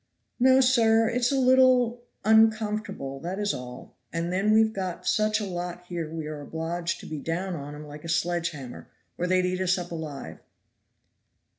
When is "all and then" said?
3.53-4.51